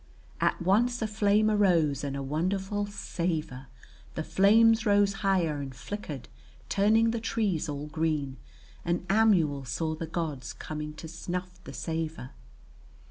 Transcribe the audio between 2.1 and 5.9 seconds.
a wonderful savour, the flames rose higher and